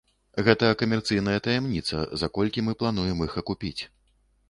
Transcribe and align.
Гэта 0.45 0.69
камерцыйная 0.81 1.43
таямніца, 1.49 2.03
за 2.25 2.33
колькі 2.41 2.67
мы 2.71 2.77
плануем 2.83 3.25
іх 3.31 3.41
акупіць. 3.45 3.81